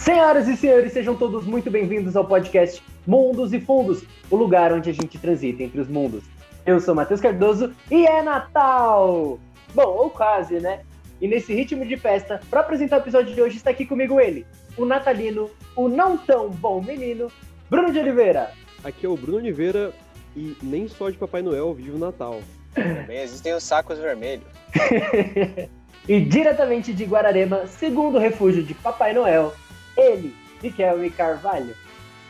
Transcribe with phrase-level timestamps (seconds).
[0.00, 4.88] Senhoras e senhores, sejam todos muito bem-vindos ao podcast Mundos e Fundos, o lugar onde
[4.88, 6.24] a gente transita entre os mundos.
[6.64, 9.38] Eu sou Matheus Cardoso e é Natal!
[9.74, 10.80] Bom, ou quase, né?
[11.20, 14.46] E nesse ritmo de festa, para apresentar o episódio de hoje, está aqui comigo ele,
[14.74, 17.30] o natalino, o não tão bom menino,
[17.68, 18.52] Bruno de Oliveira.
[18.82, 19.92] Aqui é o Bruno Oliveira
[20.34, 22.40] e nem só de Papai Noel vive o Natal.
[22.74, 24.46] Também existem os sacos vermelhos.
[26.08, 29.52] e diretamente de Guararema, segundo refúgio de Papai Noel,
[30.00, 31.74] ele, Miquel Carvalho.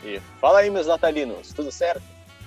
[0.03, 2.01] E fala aí, meus natalinos, tudo certo?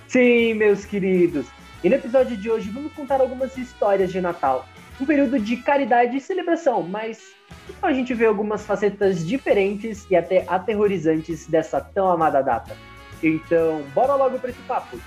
[0.08, 1.46] Sim, meus queridos.
[1.82, 4.66] E no episódio de hoje vamos contar algumas histórias de Natal.
[5.00, 7.34] Um período de caridade e celebração, mas
[7.68, 12.76] então a gente vê algumas facetas diferentes e até aterrorizantes dessa tão amada data.
[13.22, 14.98] Então, bora logo para esse papo.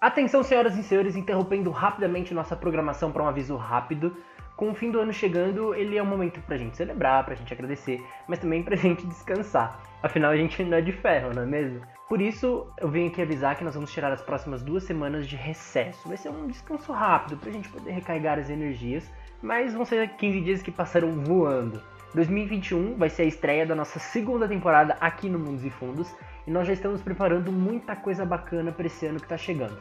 [0.00, 4.16] Atenção, senhoras e senhores, interrompendo rapidamente nossa programação para um aviso rápido.
[4.54, 7.52] Com o fim do ano chegando, ele é um momento pra gente celebrar, pra gente
[7.52, 9.82] agradecer, mas também pra gente descansar.
[10.00, 11.80] Afinal, a gente não é de ferro, não é mesmo?
[12.08, 15.34] Por isso, eu venho aqui avisar que nós vamos tirar as próximas duas semanas de
[15.34, 16.06] recesso.
[16.06, 19.10] Vai ser um descanso rápido pra gente poder recarregar as energias,
[19.42, 21.82] mas vão ser 15 dias que passaram voando.
[22.14, 26.14] 2021 vai ser a estreia da nossa segunda temporada aqui no Mundos e Fundos
[26.46, 29.78] e nós já estamos preparando muita coisa bacana para esse ano que está chegando.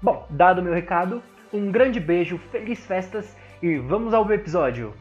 [0.00, 4.94] Bom, dado o meu recado, um grande beijo, feliz festas e vamos ao episódio!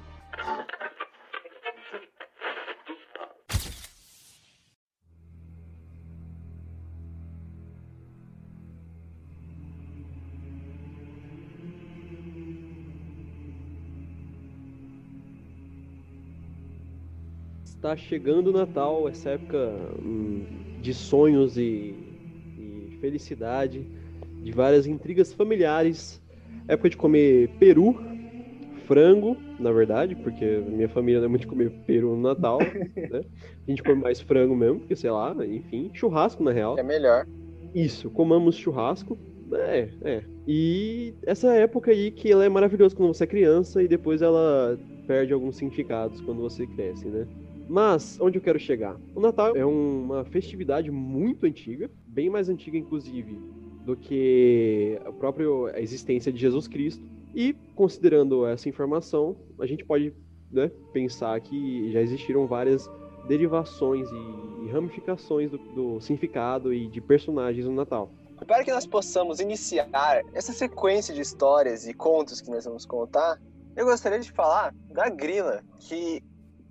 [17.88, 19.58] Está chegando o Natal, essa época
[20.04, 20.44] hum,
[20.82, 21.96] de sonhos e,
[22.60, 23.88] e felicidade,
[24.44, 26.22] de várias intrigas familiares,
[26.68, 27.98] época de comer peru,
[28.86, 32.60] frango, na verdade, porque minha família não é muito de comer peru no Natal,
[33.10, 33.22] né?
[33.66, 36.78] A gente come mais frango mesmo, porque sei lá, enfim, churrasco na real.
[36.78, 37.26] É melhor.
[37.74, 39.18] Isso, comamos churrasco.
[39.54, 40.24] É, é.
[40.46, 44.78] E essa época aí que ela é maravilhosa quando você é criança e depois ela
[45.08, 47.26] perde alguns significados quando você cresce, né?
[47.70, 48.98] Mas, onde eu quero chegar?
[49.14, 53.38] O Natal é uma festividade muito antiga, bem mais antiga, inclusive,
[53.84, 55.48] do que a própria
[55.82, 57.04] existência de Jesus Cristo.
[57.36, 60.14] E, considerando essa informação, a gente pode
[60.52, 62.90] né, pensar que já existiram várias
[63.28, 68.10] derivações e, ramificações do, do significado e de personagens no Natal.
[68.46, 69.88] Para que nós possamos iniciar
[70.34, 73.40] essa sequência de histórias e contos que nós vamos contar,
[73.76, 76.22] eu gostaria de falar da grila, que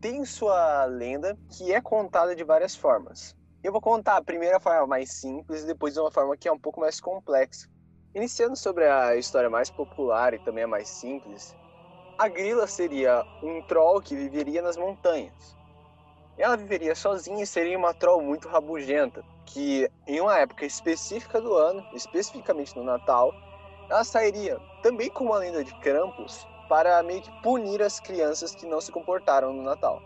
[0.00, 3.34] tem sua lenda que é contada de várias formas.
[3.62, 6.58] Eu vou contar a primeira forma mais simples e depois uma forma que é um
[6.58, 7.68] pouco mais complexa.
[8.14, 11.54] Iniciando sobre a história mais popular e também a mais simples,
[12.18, 15.56] a grila seria um troll que viveria nas montanhas.
[16.38, 21.54] Ela viveria sozinha e seria uma troll muito rabugenta, que em uma época específica do
[21.54, 23.32] ano, especificamente no Natal,
[23.88, 28.66] ela sairia também com uma lenda de Krampus para meio que punir as crianças que
[28.66, 30.02] não se comportaram no Natal.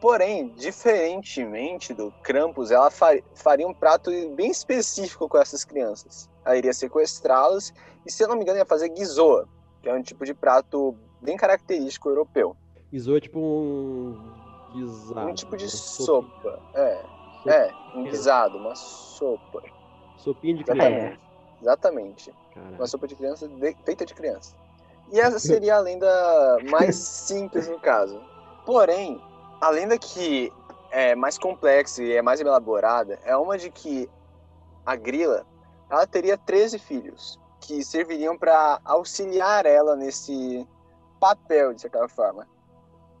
[0.00, 6.28] Porém, diferentemente do Krampus, ela faria um prato bem específico com essas crianças.
[6.44, 7.72] Ela iria sequestrá-las
[8.04, 9.48] e, se eu não me engano, ia fazer guizoa,
[9.82, 12.54] que é um tipo de prato bem característico europeu.
[12.92, 14.44] Guizoa é tipo um
[14.74, 15.28] guisado.
[15.28, 16.60] Um tipo de sopa.
[16.74, 17.02] É,
[17.46, 19.62] é, um guisado, uma sopa.
[20.18, 20.86] Sopinha de criança.
[20.86, 21.18] É,
[21.62, 22.34] exatamente.
[22.52, 22.74] Caraca.
[22.74, 23.50] Uma sopa de criança
[23.84, 24.54] feita de criança.
[25.14, 28.20] E essa seria a lenda mais simples no caso.
[28.66, 29.22] Porém,
[29.60, 30.52] a lenda que
[30.90, 34.10] é mais complexa e é mais elaborada é uma de que
[34.84, 35.46] a grila
[35.88, 40.66] ela teria 13 filhos que serviriam para auxiliar ela nesse
[41.20, 42.48] papel, de certa forma.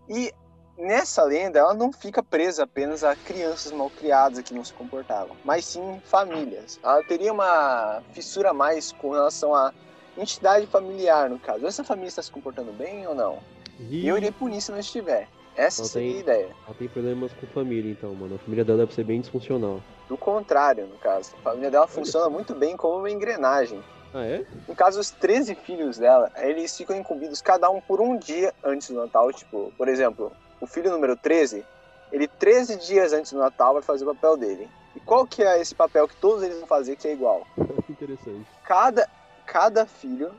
[0.08, 0.34] E
[0.76, 5.36] nessa lenda, ela não fica presa apenas a crianças mal criadas que não se comportavam,
[5.44, 6.80] mas sim famílias.
[6.82, 9.72] Ela teria uma fissura mais com relação à
[10.16, 11.66] entidade familiar, no caso.
[11.66, 13.38] Essa família está se comportando bem ou não?
[13.78, 15.28] E eu irei punir se não estiver.
[15.56, 16.56] Essa ela seria tem, a ideia.
[16.66, 18.34] Ela tem problemas com família, então, mano.
[18.34, 19.80] A família dela deve ser bem disfuncional.
[20.08, 21.34] Do contrário, no caso.
[21.38, 23.82] A família dela funciona muito bem como uma engrenagem.
[24.12, 24.44] Ah, é?
[24.68, 28.90] No caso, os 13 filhos dela, eles ficam incumbidos cada um por um dia antes
[28.90, 29.32] do Natal.
[29.32, 31.64] Tipo, por exemplo, o filho número 13,
[32.12, 34.68] ele 13 dias antes do Natal vai fazer o papel dele.
[34.94, 37.44] E qual que é esse papel que todos eles vão fazer que é igual?
[37.90, 38.46] Interessante.
[38.64, 39.08] Cada,
[39.54, 40.34] cada filho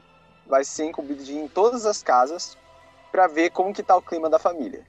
[0.46, 2.58] vai ser incumbido de ir em todas as casas
[3.14, 4.86] para ver como que tá o clima da família.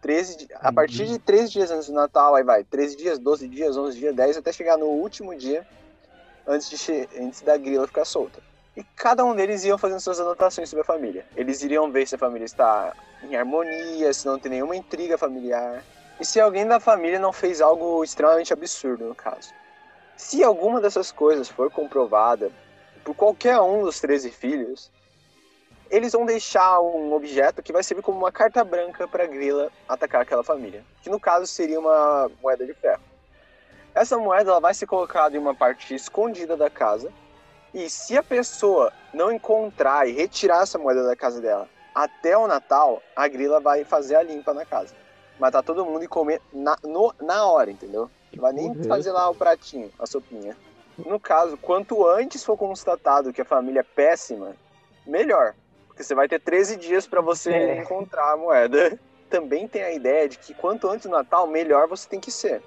[0.00, 3.76] 13, a partir de 13 dias antes do Natal, aí vai 13 dias, 12 dias,
[3.76, 5.66] 11 dias, 10, até chegar no último dia,
[6.46, 8.40] antes, de antes da grila ficar solta.
[8.76, 11.26] E cada um deles iam fazendo suas anotações sobre a família.
[11.34, 15.82] Eles iriam ver se a família está em harmonia, se não tem nenhuma intriga familiar.
[16.20, 19.52] E se alguém da família não fez algo extremamente absurdo, no caso.
[20.16, 22.52] Se alguma dessas coisas for comprovada
[23.06, 24.90] por qualquer um dos 13 filhos,
[25.88, 29.70] eles vão deixar um objeto que vai servir como uma carta branca para a grila
[29.88, 33.00] atacar aquela família, que no caso seria uma moeda de ferro.
[33.94, 37.12] Essa moeda ela vai ser colocada em uma parte escondida da casa,
[37.72, 42.48] e se a pessoa não encontrar e retirar essa moeda da casa dela até o
[42.48, 44.92] Natal, a grila vai fazer a limpa na casa.
[45.38, 48.10] Matar todo mundo e comer na, no- na hora, entendeu?
[48.34, 50.56] Não vai nem é fazer lá o pratinho, a sopinha.
[50.98, 54.56] No caso, quanto antes for constatado que a família é péssima,
[55.06, 55.54] melhor.
[55.88, 57.78] Porque você vai ter 13 dias para você É.
[57.80, 58.98] encontrar a moeda.
[59.28, 62.62] Também tem a ideia de que quanto antes do Natal, melhor você tem que ser.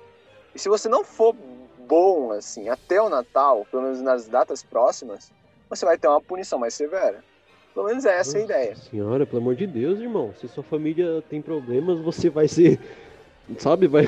[0.53, 1.33] E se você não for
[1.77, 5.31] bom, assim, até o Natal, pelo menos nas datas próximas,
[5.69, 7.23] você vai ter uma punição mais severa.
[7.73, 8.69] Pelo menos é essa a ideia.
[8.71, 10.33] Nossa Senhora, pelo amor de Deus, irmão.
[10.35, 12.79] Se sua família tem problemas, você vai ser.
[13.57, 13.87] Sabe?
[13.87, 14.05] Vai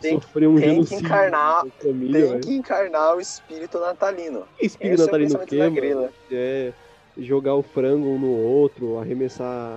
[0.00, 1.06] Tem- sofrer um tem que genocídio.
[1.06, 2.40] encarnar- da sua família, Tem velho.
[2.40, 4.44] que encarnar o espírito natalino.
[4.58, 6.10] Que espírito Esse é o natalino que, grila.
[6.32, 6.72] É
[7.18, 9.70] jogar o frango um no outro, arremessar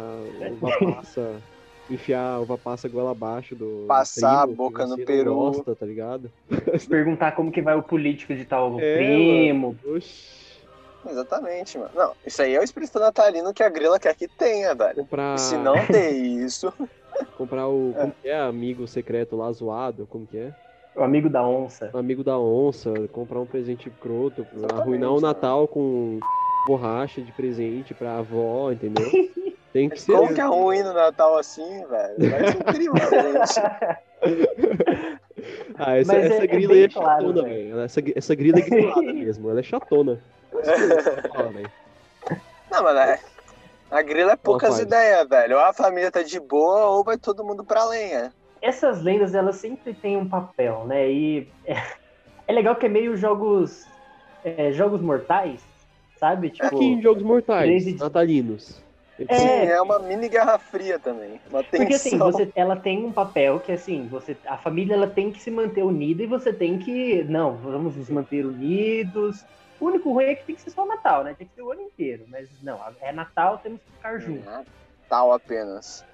[0.52, 1.42] uva passa,
[1.90, 3.86] enfiar uva passa goela abaixo do.
[3.88, 5.34] Passar a primo que boca no peru.
[5.36, 6.32] Gosta, tá ligado?
[6.88, 9.76] Perguntar como que vai o político de tal É, primo.
[9.86, 10.40] Oxi.
[11.10, 11.90] Exatamente, mano.
[11.96, 14.98] Não, isso aí é o espírito natalino que a grila quer que tenha, velho.
[14.98, 16.72] Comprar, E se não ter isso,
[17.38, 17.94] comprar o.
[17.96, 18.40] Como que é?
[18.40, 20.54] Amigo secreto lá zoado, como que é?
[20.96, 21.90] O amigo da onça.
[21.94, 25.22] amigo da onça, comprar um presente croto, Exatamente, arruinar o.
[25.22, 26.20] Natal com
[26.68, 29.10] borracha de presente pra avó, entendeu?
[29.72, 30.12] Tem que ser.
[30.12, 32.30] como que é ruim no Natal assim, velho?
[32.30, 33.62] Vai ser incrível, gente.
[35.78, 37.56] Ah, essa, Mas é- essa é grila é claro, chatona, velho.
[37.76, 37.80] velho.
[37.80, 40.20] Essa, essa grila é grilada mesmo, ela é chatona.
[41.34, 41.72] Fala, velho.
[42.70, 43.20] Não, mano, é...
[43.92, 45.58] a grila é poucas ideias, velho.
[45.58, 48.34] Ou a família tá de boa, ou vai todo mundo pra lenha.
[48.62, 51.12] Essas lendas, elas sempre têm um papel, né?
[51.12, 51.76] E é,
[52.48, 53.86] é legal que é meio jogos.
[54.44, 55.62] é, jogos mortais,
[56.20, 56.50] sabe?
[56.50, 56.66] Tipo.
[56.68, 58.82] Aqui em Jogos Mortais, Crazy- natalinos.
[59.28, 59.36] É.
[59.36, 61.40] Sim, é uma mini guerra fria também.
[61.50, 65.40] Porque assim, você, ela tem um papel que assim, você, a família ela tem que
[65.40, 69.46] se manter unida e você tem que, não, vamos nos manter unidos.
[69.82, 71.34] O único ruim é que tem que ser só Natal, né?
[71.34, 72.24] Tem que ser o ano inteiro.
[72.30, 74.46] Mas não, é Natal, temos que ficar juntos.
[74.46, 76.06] Natal apenas.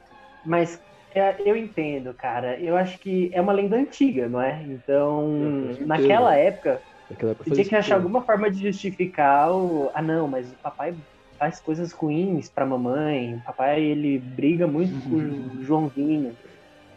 [0.45, 0.81] Mas
[1.13, 2.57] é, eu entendo, cara.
[2.57, 4.63] Eu acho que é uma lenda antiga, não é?
[4.63, 5.27] Então,
[5.85, 9.89] naquela época, Naquela época tinha fazia que achar alguma forma de justificar o.
[9.93, 10.95] Ah, não, mas o papai
[11.37, 13.35] faz coisas ruins pra mamãe.
[13.35, 16.35] O papai, ele briga muito com o Joãozinho.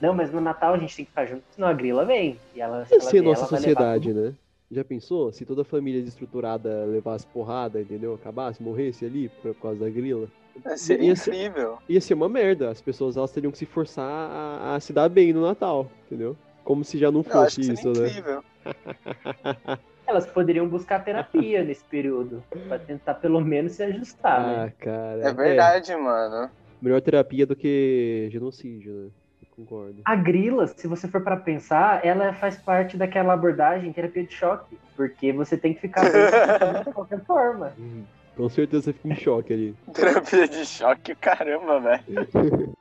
[0.00, 2.38] Não, mas no Natal a gente tem que ficar junto, senão a grila vem.
[2.54, 4.34] E ela, ela ser vier, nossa ela vai levar sociedade, né?
[4.70, 5.32] Já pensou?
[5.32, 8.14] Se toda a família desestruturada levasse porrada, entendeu?
[8.14, 10.28] Acabasse, morresse ali por causa da grila.
[10.64, 11.78] É, Seria Ia ser- incrível.
[11.88, 12.70] Ia ser uma merda.
[12.70, 16.36] As pessoas elas teriam que se forçar a, a se dar bem no Natal, entendeu?
[16.62, 18.08] Como se já não Eu acho fosse que isso, seria né?
[18.10, 18.44] incrível.
[20.06, 24.64] Elas poderiam buscar terapia nesse período, pra tentar pelo menos se ajustar, né?
[24.64, 25.28] Ah, cara.
[25.28, 26.50] É verdade, mano.
[26.82, 29.10] melhor terapia do que genocídio, né?
[29.60, 30.00] Concordo.
[30.06, 34.78] A grila, se você for para pensar, ela faz parte daquela abordagem terapia de choque,
[34.96, 36.02] porque você tem que ficar
[36.84, 37.74] de qualquer forma.
[37.78, 38.04] Hum,
[38.36, 39.74] Com certeza você fica em choque ali.
[39.92, 42.04] Terapia de choque, caramba, velho.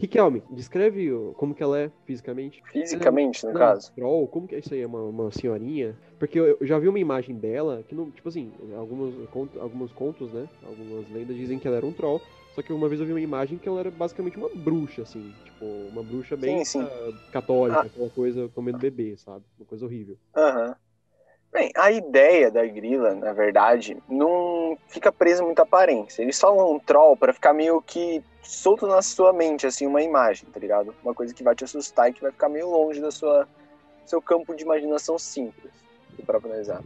[0.00, 2.60] Riquelme, descreve o- como que ela é fisicamente.
[2.72, 3.92] Fisicamente, no Não, caso.
[3.94, 4.80] Troll, como que é isso aí?
[4.80, 5.96] É uma, uma senhorinha?
[6.18, 9.92] Porque eu, eu já vi uma imagem dela que não, tipo assim, algumas, cont- alguns
[9.92, 10.48] contos, né?
[10.62, 12.20] Algumas lendas dizem que ela era um troll.
[12.54, 15.32] Só que uma vez eu vi uma imagem que ela era basicamente uma bruxa, assim.
[15.44, 16.82] Tipo, uma bruxa bem Sim, sim.
[16.82, 17.86] ah, católica, Ah.
[17.86, 19.44] aquela coisa comendo bebê, sabe?
[19.58, 20.16] Uma coisa horrível.
[20.36, 20.76] Aham.
[21.52, 26.22] Bem, a ideia da grila, na verdade, não fica presa muito à aparência.
[26.22, 30.48] Eles falam um troll pra ficar meio que solto na sua mente, assim, uma imagem,
[30.50, 30.94] tá ligado?
[31.02, 33.46] Uma coisa que vai te assustar e que vai ficar meio longe da sua
[34.06, 35.72] seu campo de imaginação simples,
[36.26, 36.82] para analisar.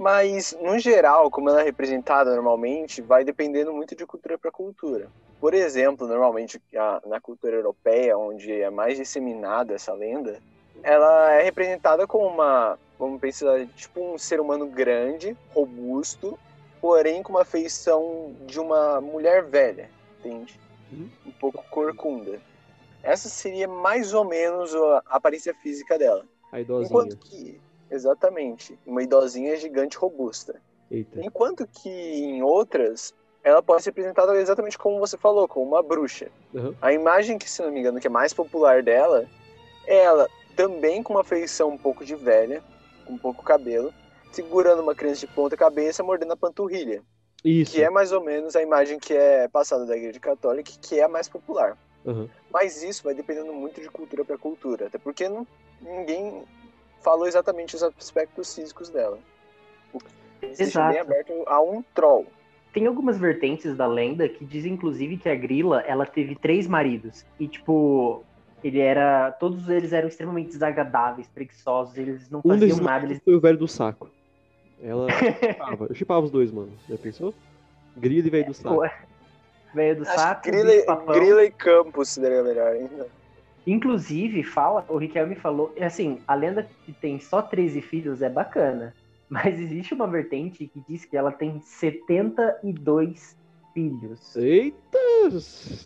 [0.00, 5.10] Mas, no geral, como ela é representada normalmente, vai dependendo muito de cultura para cultura.
[5.38, 6.58] Por exemplo, normalmente
[7.04, 10.40] na cultura europeia, onde é mais disseminada essa lenda,
[10.82, 16.38] ela é representada como uma, vamos pensar, tipo um ser humano grande, robusto,
[16.80, 20.58] porém com uma feição de uma mulher velha, entende?
[20.90, 21.10] Uhum.
[21.26, 22.40] Um pouco corcunda.
[23.02, 26.24] Essa seria mais ou menos a aparência física dela.
[26.50, 26.86] A idosinha.
[26.86, 30.60] Enquanto que, exatamente, uma idosinha gigante robusta.
[30.90, 31.20] Eita.
[31.24, 36.28] Enquanto que em outras, ela pode ser representada exatamente como você falou, como uma bruxa.
[36.54, 36.74] Aham.
[36.80, 39.26] A imagem que, se não me engano, que é mais popular dela
[39.86, 42.62] é ela também com uma feição um pouco de velha,
[43.06, 43.92] com pouco cabelo,
[44.32, 47.02] segurando uma criança de ponta cabeça, mordendo a panturrilha.
[47.44, 47.72] Isso.
[47.72, 51.04] Que é mais ou menos a imagem que é passada da igreja católica, que é
[51.04, 51.78] a mais popular.
[52.06, 52.28] Aham.
[52.52, 55.46] Mas isso vai dependendo muito de cultura para cultura, até porque não,
[55.80, 56.44] ninguém
[57.02, 59.18] falou exatamente os aspectos físicos dela.
[59.92, 60.06] O que
[60.42, 60.92] existe Exato.
[60.92, 62.26] bem aberto a um troll.
[62.72, 67.24] Tem algumas vertentes da lenda que dizem, inclusive, que a Grilla, ela teve três maridos.
[67.38, 68.22] E, tipo,
[68.62, 69.32] ele era...
[69.32, 73.20] Todos eles eram extremamente desagradáveis, preguiçosos, eles não Um faziam nada, eles...
[73.24, 74.08] foi o velho do saco.
[74.80, 75.08] Ela
[75.40, 75.86] chipava.
[75.88, 76.72] Eu chipava os dois, mano.
[76.88, 77.34] Já pensou?
[77.96, 78.82] Grilo e velho do saco.
[79.74, 80.50] Veio do Acho saco,
[80.86, 81.14] papão.
[81.14, 83.06] Grilla e Campos seria melhor ainda.
[83.72, 88.92] Inclusive, fala, o Riquelme falou, assim, a lenda que tem só 13 filhos é bacana,
[89.30, 93.36] mas existe uma vertente que diz que ela tem 72
[93.72, 94.34] filhos.
[94.36, 94.98] Eita!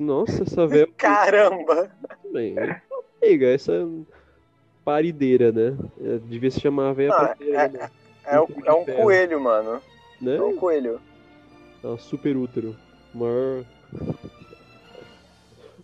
[0.00, 0.88] Nossa, essa velha.
[0.96, 1.90] Caramba!
[2.32, 2.54] Bem,
[3.20, 3.86] pega essa
[4.82, 5.76] parideira, né?
[6.00, 7.90] É, Devia se chamar a velha Ah, parideira, né?
[8.24, 9.02] É, um- é um Ferro.
[9.02, 9.82] coelho, mano.
[10.20, 10.36] né?
[10.36, 11.00] É um coelho.
[11.82, 12.74] É um super útero.
[13.14, 13.64] O maior...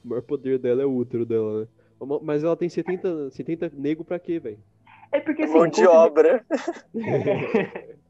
[0.02, 1.66] o maior poder dela é o útero dela, né?
[2.22, 4.58] Mas ela tem 70, 70 nego pra quê, velho?
[5.12, 6.44] É porque assim, Mão de obra.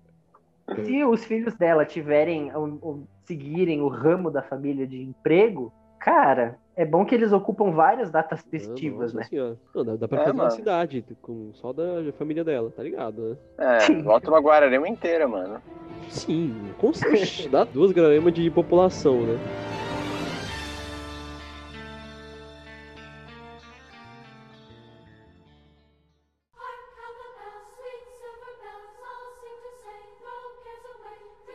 [0.84, 6.58] se os filhos dela tiverem, o- o- seguirem o ramo da família de emprego, cara,
[6.76, 9.22] é bom que eles ocupam várias datas festivas, Nossa né?
[9.24, 9.58] senhora.
[9.74, 10.50] Não, dá, dá pra É, fazer uma mano.
[10.56, 11.84] cidade com, só da
[12.18, 13.36] família dela, tá ligado, né?
[13.58, 15.60] É, bota uma Guararema inteira, mano.
[16.08, 17.48] Sim, com certeza.
[17.48, 19.38] Dá duas gramas de população, né?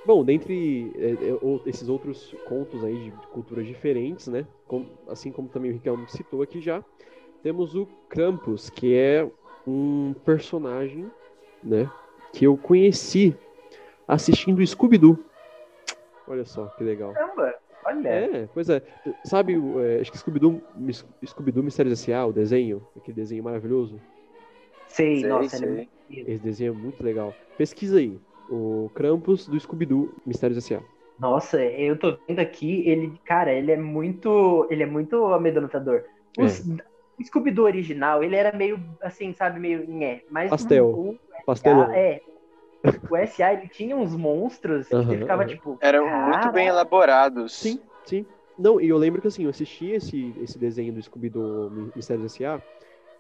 [0.06, 4.46] Bom, dentre é, é, esses outros contos aí de culturas diferentes, né?
[4.68, 6.84] com- assim como também o Riquelme citou aqui já,
[7.42, 9.28] temos o Krampus, que é
[9.68, 11.10] um personagem,
[11.64, 11.90] né?
[12.34, 13.36] Que eu conheci
[14.08, 15.18] assistindo Scooby-Doo.
[16.28, 17.14] Olha só que legal.
[17.14, 18.08] Caramba, olha.
[18.10, 18.82] É, pois é.
[19.24, 20.62] Sabe, é, acho que Scooby-Doo,
[21.26, 24.00] Scooby-Doo Mistérios S.A., o desenho, aquele desenho maravilhoso.
[24.88, 25.76] Sei, Sei, nossa, ele é sei.
[25.78, 25.90] muito.
[26.30, 27.34] Esse desenho é muito legal.
[27.58, 28.20] Pesquisa aí.
[28.48, 30.84] O Krampus do Scooby-Doo Mistérios S.A.
[31.18, 36.04] Nossa, eu tô vendo aqui, ele, cara, ele é muito, ele é muito amedrontador.
[36.38, 36.62] Os-
[37.18, 40.88] O Scooby-Doo original, ele era meio, assim, sabe, meio nhé, mas Pastel.
[40.94, 41.18] o.
[41.48, 42.20] SA, é,
[43.10, 47.54] o SA, ele tinha uns monstros que Aham, você ficava, tipo, Eram muito bem elaborados.
[47.54, 48.26] Sim, sim.
[48.58, 52.34] Não, e eu lembro que assim, eu assisti esse, esse desenho do Scooby-Doo Mi- Mistérios
[52.34, 52.62] S.A.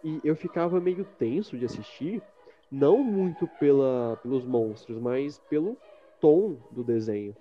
[0.03, 2.23] e eu ficava meio tenso de assistir,
[2.71, 5.77] não muito pela, pelos monstros, mas pelo
[6.19, 7.35] tom do desenho.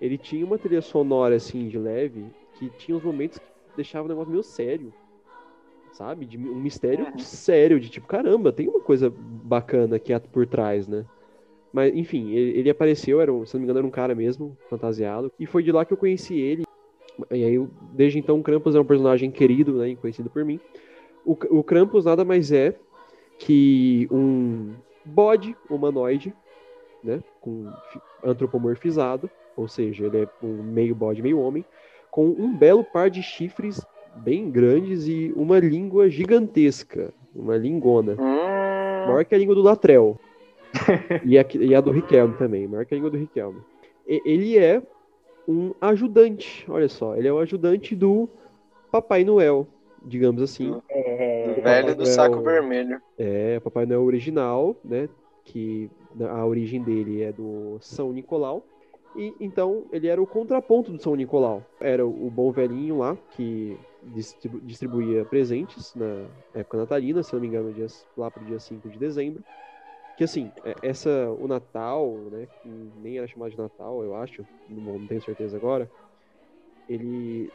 [0.00, 3.44] Ele tinha uma trilha sonora, assim, de leve, que tinha uns momentos que
[3.76, 4.92] deixava o negócio meio sério,
[5.92, 6.26] sabe?
[6.26, 7.18] De, um mistério Uhum.
[7.18, 11.06] sério, de tipo, caramba, tem uma coisa bacana aqui at- por trás, né?
[11.72, 14.56] Mas, enfim, ele, ele apareceu, era, um- se não me engano, era um cara mesmo,
[14.68, 16.62] fantasiado, e foi de lá que eu conheci ele.
[17.30, 20.58] E aí, desde então, o Krampus é um personagem querido, né, conhecido por mim.
[21.24, 22.78] O, o Krampus nada mais é
[23.44, 24.72] que um
[25.04, 26.34] bode humanoide,
[27.02, 31.62] né, com fi- antropomorfizado, ou seja, ele é um meio bode, meio homem,
[32.10, 33.84] com um belo par de chifres
[34.16, 38.16] bem grandes e uma língua gigantesca, uma lingona.
[38.18, 40.18] Hum, Maior que a língua do Latrell.
[41.24, 43.60] e, a, e a do Riquelme também, maior que a língua do Riquelme.
[44.08, 44.82] E- ele é
[45.46, 48.26] um ajudante, olha só, ele é o ajudante do
[48.90, 49.66] Papai Noel,
[50.02, 50.74] digamos assim.
[50.88, 51.33] é,
[51.64, 53.00] velho do é saco vermelho.
[53.18, 55.08] É, Papai Noel original, né?
[55.44, 55.90] Que
[56.20, 58.66] a origem dele é do São Nicolau.
[59.16, 61.64] E então ele era o contraponto do São Nicolau.
[61.80, 67.46] Era o bom velhinho lá que distribu- distribuía presentes na época natalina, se não me
[67.48, 69.42] engano, dias, lá pro dia 5 de dezembro.
[70.16, 74.44] Que assim, é- essa o Natal, né, que nem era chamado de Natal, eu acho,
[74.68, 75.90] não, não tenho certeza agora.
[76.88, 77.52] Ele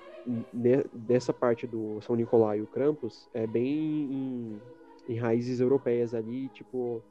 [0.93, 4.61] dessa parte do São Nicolau e o Krampus é bem em,
[5.09, 7.01] em raízes europeias ali, tipo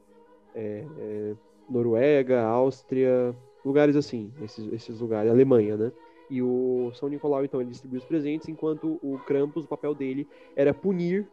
[0.54, 1.34] é, é,
[1.68, 3.34] Noruega, Áustria,
[3.64, 5.92] lugares assim, esses, esses lugares, Alemanha, né?
[6.30, 10.28] E o São Nicolau, então, ele distribui os presentes, enquanto o Krampus, o papel dele
[10.54, 11.26] era punir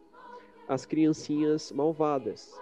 [0.67, 2.57] as criancinhas malvadas.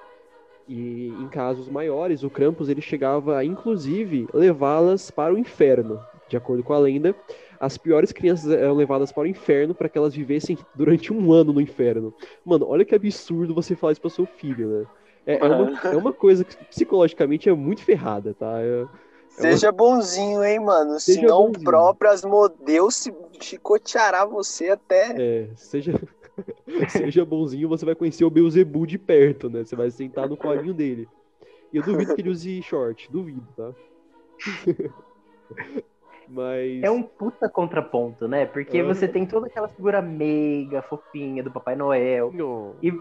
[0.68, 6.00] E em casos maiores, o Krampus ele chegava a, inclusive, levá-las para o inferno.
[6.34, 7.16] De acordo com a lenda,
[7.60, 11.54] as piores crianças eram levadas para o inferno para que elas vivessem durante um ano
[11.54, 12.12] no inferno.
[12.44, 14.88] Mano, olha que absurdo você falar isso para seu filho, né?
[15.28, 18.60] É, é uma, é uma coisa que psicologicamente é muito ferrada, tá?
[18.60, 18.88] É-
[19.30, 21.00] Seja bonzinho, hein, mano.
[21.00, 21.64] Seja Senão o bonzinho.
[21.66, 25.16] próprio Asmodeus se chicoteará você até.
[25.16, 25.94] É, seja,
[26.90, 29.64] seja bonzinho, você vai conhecer o Beelzebub de perto, né?
[29.64, 31.08] Você vai sentar no colinho dele.
[31.72, 33.72] E eu duvido que ele use short, duvido, tá?
[36.28, 36.84] Mas.
[36.84, 38.46] É um puta contraponto, né?
[38.46, 38.94] Porque Aham.
[38.94, 42.32] você tem toda aquela figura meiga, fofinha do Papai Noel.
[42.34, 42.76] Não.
[42.82, 42.92] E,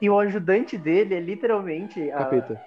[0.00, 2.10] e o ajudante dele é literalmente.
[2.10, 2.60] a- Capeta.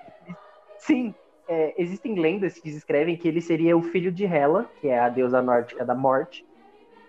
[0.77, 1.15] Sim,
[1.47, 5.09] é, existem lendas que descrevem que ele seria o filho de Hela, que é a
[5.09, 6.45] deusa nórdica da morte.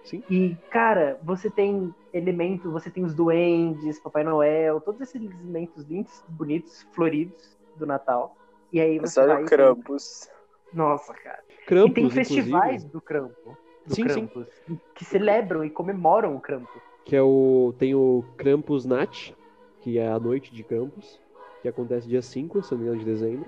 [0.05, 0.23] Sim.
[0.31, 6.23] E, cara, você tem elementos, você tem os duendes, Papai Noel, todos esses elementos lindos,
[6.29, 8.37] bonitos, floridos do Natal.
[8.73, 9.43] E aí você Sabe vai.
[9.43, 10.31] o Krampus.
[10.73, 11.46] Nossa, cara.
[11.67, 13.55] Krampus, e tem inclusive, festivais do Krampus.
[13.87, 14.27] Do Sim, sim.
[14.27, 14.47] Krampus,
[14.95, 16.83] Que celebram e comemoram o Krampus.
[17.05, 17.75] que é o.
[17.79, 19.33] Tem o Krampus Nat,
[19.81, 21.21] que é a noite de Krampus,
[21.63, 23.47] que acontece dia 5, se não me engano, de dezembro.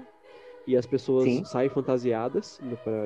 [0.67, 1.45] E as pessoas Sim.
[1.45, 2.61] saem fantasiadas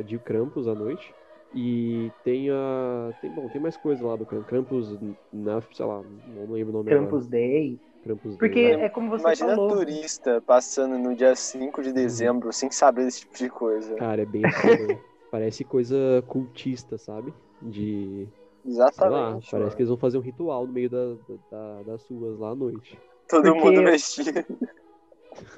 [0.05, 1.15] de Krampus à noite.
[1.55, 3.13] E tem a.
[3.21, 4.49] Tem, bom, tem mais coisa lá do Krampus.
[4.49, 4.99] Krampus,
[5.33, 7.79] na, sei lá, não lembro o nome Krampus Day.
[8.03, 8.83] Krampus Porque Day.
[8.85, 9.69] é como você Imagina falou.
[9.77, 13.95] turista passando no dia 5 de dezembro sem saber desse tipo de coisa.
[13.97, 14.43] Cara, é bem.
[15.31, 17.33] Parece coisa cultista, sabe?
[17.61, 18.29] De.
[18.65, 19.51] Sei lá, Exatamente.
[19.51, 19.71] parece mano.
[19.71, 21.15] que eles vão fazer um ritual no meio da,
[21.51, 22.99] da- das ruas lá à noite.
[23.29, 24.45] Todo Porque- mundo vestido.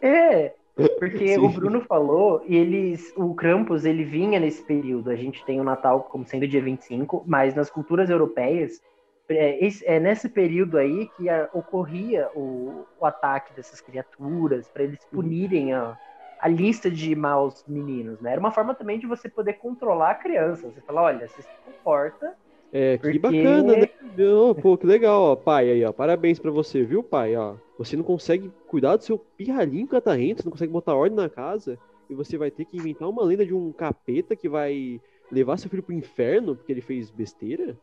[0.00, 0.54] É,
[0.98, 1.38] porque Sim.
[1.38, 5.10] o Bruno falou, e eles, o Krampus, ele vinha nesse período.
[5.10, 8.80] A gente tem o Natal como sendo dia 25, mas nas culturas europeias,
[9.28, 14.82] é, esse- é nesse período aí que a- ocorria o, o ataque dessas criaturas, para
[14.84, 15.96] eles punirem a,
[16.40, 18.32] a lista de maus meninos, né?
[18.32, 20.68] Era uma forma também de você poder controlar a criança.
[20.70, 22.34] Você fala, olha, você se comporta.
[22.72, 23.88] É, que Porque- bacana, né?
[24.26, 25.36] Ô, pô, que legal, ó.
[25.36, 25.92] Pai, aí, ó.
[25.92, 27.36] Parabéns pra você, viu, pai?
[27.36, 31.28] Ó, você não consegue cuidar do seu pirralhinho catarrento, você não consegue botar ordem na
[31.28, 31.78] casa,
[32.10, 35.00] e você vai ter que inventar uma lenda de um capeta que vai
[35.32, 37.76] levar seu filho pro inferno porque ele fez besteira?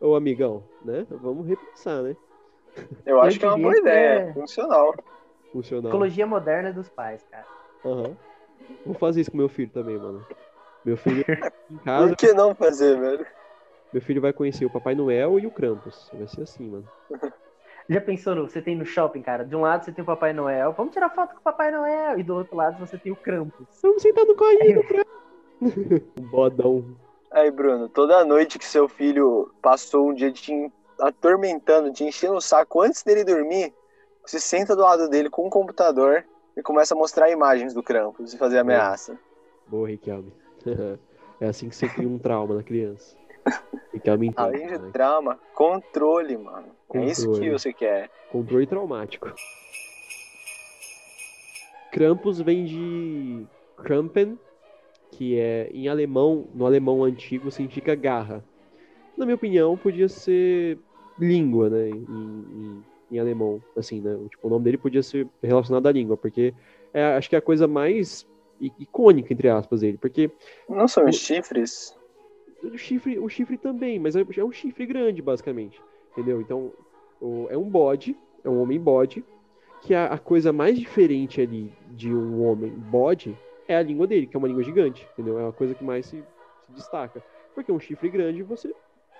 [0.00, 1.06] Ô, amigão, né?
[1.10, 2.16] Vamos repensar, né?
[3.04, 4.20] Eu acho que é uma boa ideia.
[4.20, 4.94] é- Funcional.
[5.52, 5.82] Funcional.
[5.82, 7.46] Psicologia moderna dos pais, cara.
[7.84, 8.16] Aham.
[8.84, 10.24] Vou fazer isso com meu filho também, mano.
[10.84, 11.24] Meu filho
[11.70, 13.26] em casa, Por que não fazer, velho?
[13.92, 16.10] meu filho vai conhecer o Papai Noel e o Krampus.
[16.12, 16.86] Vai ser assim, mano.
[17.90, 19.44] Já pensou no, você tem no shopping, cara?
[19.44, 22.18] De um lado você tem o Papai Noel, vamos tirar foto com o Papai Noel,
[22.20, 23.66] e do outro lado você tem o Krampus.
[23.82, 25.08] Vamos sentar no colinho, Krampus.
[26.20, 26.96] um bodão.
[27.30, 32.40] Aí, Bruno, toda noite que seu filho passou um dia te atormentando, te enchendo o
[32.40, 33.72] saco antes dele dormir,
[34.24, 36.24] você senta do lado dele com um computador
[36.56, 39.18] e começa a mostrar imagens do Krampus e fazer ameaça.
[39.66, 40.32] Boa, Riquelme.
[41.40, 43.16] é assim que você cria um trauma na criança.
[43.92, 44.90] Riquelme entende, Além de né?
[44.92, 46.68] trauma, controle, mano.
[46.94, 47.50] É isso que Controle.
[47.50, 48.10] você quer.
[48.30, 49.32] Controle traumático.
[51.92, 53.46] Krampus vem de
[53.82, 54.38] Krampen,
[55.12, 58.44] que é em alemão, no alemão antigo significa garra.
[59.16, 60.78] Na minha opinião, podia ser
[61.18, 65.86] língua, né, em, em- em alemão, assim, né, tipo, o nome dele podia ser relacionado
[65.86, 66.54] à língua, porque
[66.92, 68.26] é, acho que é a coisa mais
[68.60, 70.30] icônica, entre aspas, dele, porque
[70.68, 71.94] Não são os chifres?
[72.62, 75.80] o chifre, o chifre também, mas é é um chifre grande, basicamente.
[76.12, 76.40] Entendeu?
[76.40, 76.72] Então,
[77.20, 79.24] o- é um bode, é um homem bode,
[79.82, 83.36] que a, a coisa mais diferente ali de um homem bode
[83.68, 85.38] é a língua dele, que é uma língua gigante, entendeu?
[85.38, 86.16] É a coisa que mais se,
[86.66, 87.22] se destaca.
[87.54, 88.74] Porque um chifre grande, você.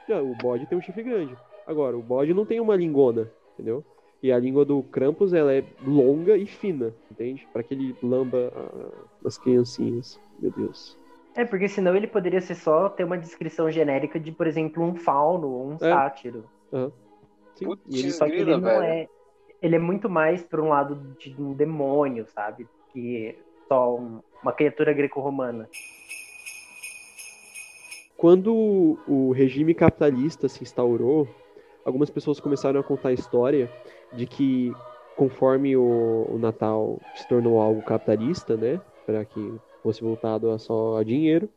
[0.08, 1.36] Já, o bode tem um chifre grande.
[1.66, 3.84] Agora, o bode não tem uma lingona, entendeu?
[4.22, 7.46] E a língua do Krampus, ela é longa e fina, entende?
[7.52, 10.18] Para que ele lamba a- as criancinhas.
[10.40, 10.96] Meu Deus.
[11.36, 14.96] É, porque senão ele poderia ser só ter uma descrição genérica de, por exemplo, um
[14.96, 15.78] fauno ou um É.
[15.78, 16.44] sátiro.
[17.54, 18.82] Sim, Putz, e ele Só que ele Grila, não velho.
[18.82, 19.08] é.
[19.60, 22.66] Ele é muito mais para um lado de um demônio, sabe?
[22.92, 23.36] Que
[23.68, 25.68] só um- uma criatura greco-romana.
[28.16, 31.28] Quando o regime capitalista se instaurou,
[31.84, 33.70] algumas pessoas começaram a contar a história
[34.12, 34.72] de que
[35.16, 40.96] conforme o, o Natal se tornou algo capitalista, né, para que fosse voltado a só
[40.96, 41.48] a dinheiro,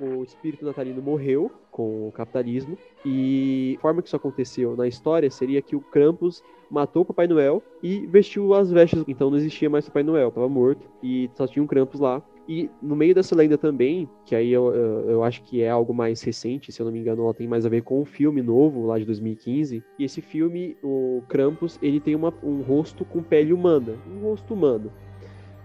[0.00, 5.30] o espírito natalino morreu com o capitalismo e a forma que isso aconteceu na história
[5.30, 9.68] seria que o Krampus matou o Papai Noel e vestiu as vestes, então não existia
[9.68, 13.36] mais Papai Noel, estava morto e só tinha um Krampus lá e no meio dessa
[13.36, 16.84] lenda também, que aí eu, eu, eu acho que é algo mais recente, se eu
[16.84, 19.82] não me engano, ela tem mais a ver com um filme novo lá de 2015.
[19.98, 24.54] E esse filme, o Krampus, ele tem uma, um rosto com pele humana, um rosto
[24.54, 24.92] humano.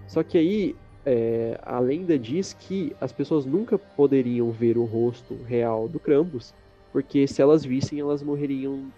[0.07, 0.75] Só que aí
[1.09, 6.53] é, a lenda diz que as pessoas nunca poderiam ver o rosto real do Krampus,
[6.91, 8.91] porque se elas vissem, elas morreriam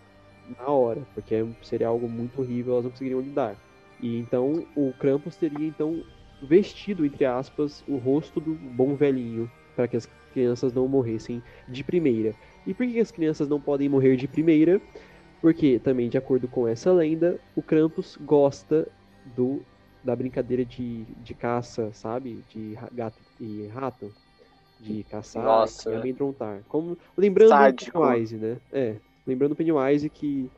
[0.57, 3.55] na hora, porque seria algo muito horrível, elas não conseguiriam lidar.
[4.01, 6.03] E então o Krampus teria então
[6.41, 11.83] vestido, entre aspas, o rosto do bom velhinho, para que as crianças não morressem de
[11.83, 12.33] primeira.
[12.65, 14.81] E por que as crianças não podem morrer de primeira?
[15.39, 18.87] Porque, também de acordo com essa lenda, o Krampus gosta
[19.35, 19.61] do
[20.03, 22.43] da brincadeira de, de caça, sabe?
[22.49, 24.13] De gato e rato.
[24.79, 25.91] De caçar Nossa.
[25.91, 26.63] e amedrontar.
[26.67, 27.99] Como, lembrando Sádico.
[27.99, 28.57] o Pennywise, né?
[28.71, 28.95] É,
[29.27, 30.49] lembrando o Pennywise que...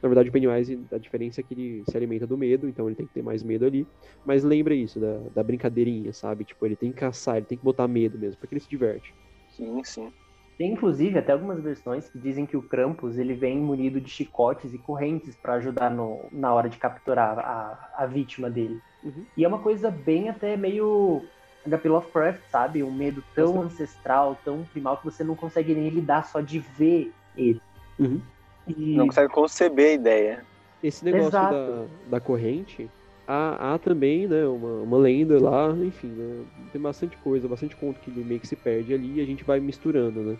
[0.00, 2.94] Na verdade, o Pennywise, a diferença é que ele se alimenta do medo, então ele
[2.94, 3.88] tem que ter mais medo ali.
[4.24, 6.44] Mas lembra isso, da, da brincadeirinha, sabe?
[6.44, 9.16] Tipo, ele tem que caçar, ele tem que botar medo mesmo, porque ele se diverte.
[9.48, 10.12] Sim, sim.
[10.56, 14.72] Tem inclusive até algumas versões que dizem que o Krampus ele vem munido de chicotes
[14.72, 18.80] e correntes pra ajudar no, na hora de capturar a, a vítima dele.
[19.02, 19.24] Uhum.
[19.36, 21.22] E é uma coisa bem até meio
[21.68, 22.82] HP Lovecraft, sabe?
[22.82, 27.12] Um medo tão ancestral, tão primal que você não consegue nem lidar só de ver
[27.36, 27.60] ele.
[27.98, 28.20] Uhum.
[28.66, 30.44] E Não consegue conceber a ideia.
[30.82, 31.54] Esse negócio Exato.
[31.54, 32.90] da, da corrente,
[33.26, 38.00] há, há também, né, uma, uma lenda lá, enfim, né, tem bastante coisa, bastante conto
[38.00, 40.36] que meio que se perde ali e a gente vai misturando, né.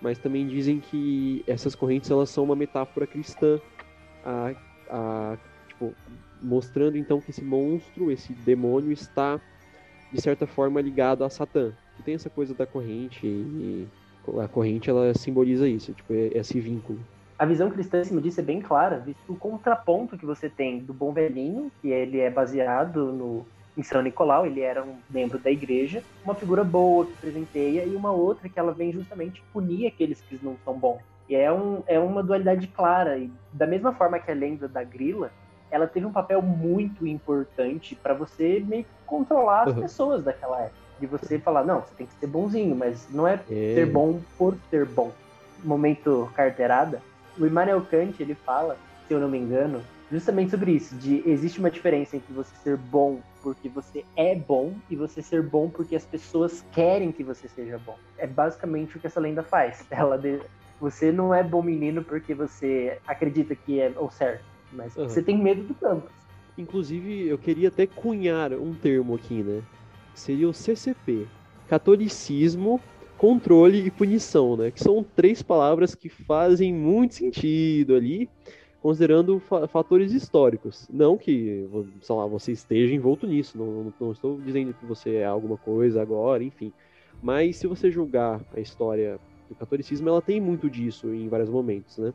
[0.00, 3.60] Mas também dizem que essas correntes, elas são uma metáfora cristã,
[4.24, 4.54] a,
[4.88, 5.36] a,
[5.68, 5.92] tipo,
[6.40, 9.40] mostrando então que esse monstro, esse demônio está,
[10.12, 11.72] de certa forma, ligado a Satã.
[12.04, 13.88] Tem essa coisa da corrente e
[14.40, 17.00] a corrente, ela simboliza isso, tipo, esse vínculo.
[17.38, 20.84] A visão cristã em cima disso é bem clara, visto o contraponto que você tem
[20.84, 25.40] do Bom Velhinho, que ele é baseado no em São Nicolau, ele era um membro
[25.40, 29.86] da igreja, uma figura boa que presenteia, e uma outra que ela vem justamente punir
[29.86, 31.00] aqueles que não são bons.
[31.28, 33.18] E é, um, é uma dualidade clara.
[33.18, 35.32] E da mesma forma que a lenda da grila,
[35.70, 39.78] ela teve um papel muito importante para você meio que controlar as Uhum.
[39.78, 40.78] pessoas daquela época.
[40.98, 44.24] De você falar, não, você tem que ser bonzinho, mas não é É, ser bom
[44.36, 45.16] por ser bom.
[45.56, 47.04] Momento carteirada,
[47.38, 51.58] o Immanuel Kant ele fala, se eu não me engano, justamente sobre isso, de existe
[51.58, 55.94] uma diferença entre você ser bom porque você é bom e você ser bom porque
[55.96, 57.96] as pessoas querem que você seja bom.
[58.18, 59.86] É basicamente o que essa lenda faz.
[59.90, 60.40] Ela de-
[60.80, 65.08] você não é bom menino porque você acredita que é o certo, mas Uhum.
[65.08, 66.08] você tem medo do campo.
[66.56, 69.62] Inclusive, eu queria até cunhar um termo aqui, né?
[70.14, 71.26] Seria o CCP.
[71.68, 72.80] Catolicismo,
[73.18, 74.72] controle e punição, né?
[74.72, 78.30] Que são três palavras que fazem muito sentido ali,
[78.80, 80.86] considerando fa- fatores históricos.
[80.90, 81.66] Não que,
[82.02, 86.02] sei lá, você esteja envolto nisso, não, não- estou dizendo que você é alguma coisa
[86.02, 86.74] agora, enfim.
[87.22, 91.98] Mas se você julgar a história do catolicismo, ela tem muito disso em vários momentos,
[91.98, 92.14] né?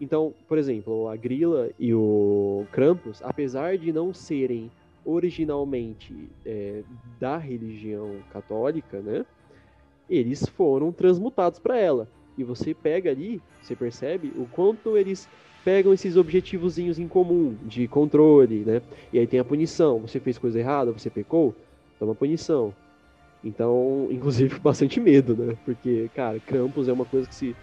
[0.00, 4.72] Então, por exemplo, a Grilla e o Krampus, apesar de não serem
[5.04, 9.24] originalmente é, da religião católica, né?
[10.08, 12.08] Eles foram transmutados para ela.
[12.38, 15.28] E você pega ali, você percebe o quanto eles
[15.64, 18.82] pegam esses objetivozinhos em comum de controle, né?
[19.12, 19.98] E aí tem a punição.
[20.00, 21.54] Você fez coisa errada, você pecou,
[21.98, 22.72] toma punição.
[23.42, 25.56] Então, inclusive, bastante medo, né?
[25.64, 27.56] Porque, cara, Krampus é uma coisa que se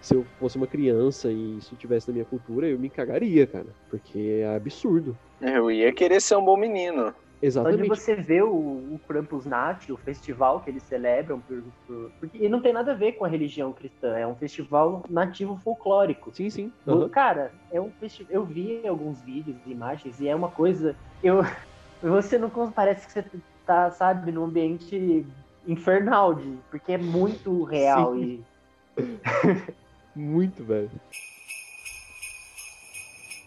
[0.00, 3.66] se eu fosse uma criança e isso tivesse na minha cultura, eu me cagaria, cara.
[3.90, 5.16] Porque é absurdo.
[5.40, 7.14] Eu ia querer ser um bom menino.
[7.42, 7.88] Exatamente.
[7.88, 8.50] você ver o,
[8.94, 12.92] o Krampus Nat, o festival que eles celebram, por, por- porque e não tem nada
[12.92, 16.34] a ver com a religião cristã, é um festival nativo folclórico.
[16.34, 16.72] Sim, sim.
[16.86, 17.08] Aham.
[17.08, 18.32] Cara, é um festival.
[18.32, 20.94] Eu vi alguns vídeos, imagens, e é uma coisa.
[21.22, 21.40] Eu,
[22.02, 23.24] você não parece que você
[23.66, 25.26] tá, sabe, num ambiente
[25.66, 28.22] infernal, de, porque é muito real Sim.
[28.22, 28.50] e
[30.14, 30.90] Muito, velho.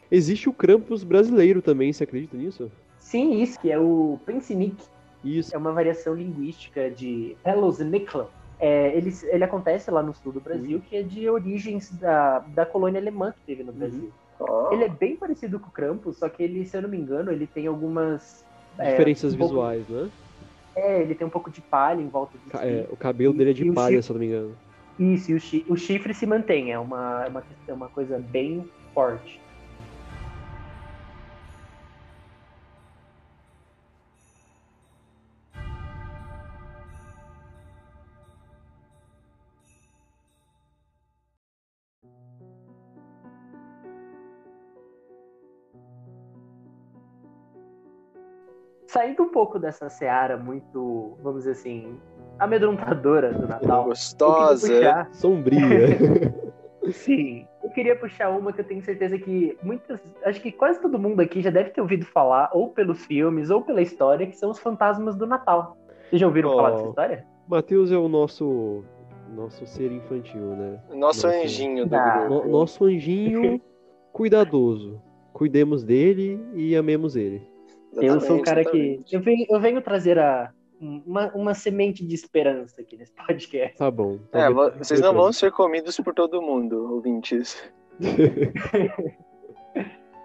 [0.10, 2.72] Existe o Krampus brasileiro também, você acredita nisso?
[3.14, 4.76] Sim, isso que é o Pensinic.
[5.24, 5.54] Isso.
[5.54, 8.28] É uma variação linguística de Hellos Nikla.
[8.60, 12.66] É, ele, ele acontece lá no sul do Brasil, que é de origens da, da
[12.66, 14.12] colônia alemã que teve no Brasil.
[14.40, 16.98] Ó, Ele é bem parecido com o Krampus, só que ele, se eu não me
[16.98, 18.44] engano, ele tem algumas.
[18.80, 20.10] é, Diferenças um pouco- visuais, né?
[20.76, 22.88] É, ele tem um pouco de palha em volta do é, chifre.
[22.92, 24.58] o cabelo dele é de palha, chifre- se eu não me engano.
[24.98, 28.18] Isso, e o, chi- o chifre se mantém, é uma, é uma, é uma coisa
[28.18, 29.40] bem forte.
[48.94, 51.98] Saindo um pouco dessa seara muito, vamos dizer assim,
[52.38, 53.86] amedrontadora do Natal.
[53.86, 54.68] Gostosa.
[54.68, 55.88] queria puxar Sombria.
[56.92, 57.48] Sim.
[57.64, 60.00] Eu queria puxar uma que eu tenho certeza que muitas.
[60.24, 63.64] Acho que quase todo mundo aqui já deve ter ouvido falar, ou pelos filmes, ou
[63.64, 65.76] pela história, que são os fantasmas do Natal.
[66.10, 66.56] Vocês já ouviram Oh.
[66.58, 67.26] falar dessa história?
[67.48, 68.84] Matheus é o nosso
[69.34, 70.80] nosso ser infantil, né?
[70.94, 71.30] Nosso Nossa.
[71.30, 72.28] anjinho do Ah.
[72.28, 72.46] grupo.
[72.46, 73.60] No- nosso anjinho
[74.14, 75.02] cuidadoso.
[75.32, 77.52] Cuidemos dele e amemos ele.
[77.98, 78.78] Eu sou o Exatamente, cara que.
[78.78, 79.16] exatamente.
[79.16, 83.78] Eu venho, eu venho trazer a, uma, uma semente de esperança aqui nesse podcast.
[83.78, 84.20] Tá bom.
[84.32, 87.58] É, vo- Talvez- vocês não vão ser comidos por todo mundo, ouvintes.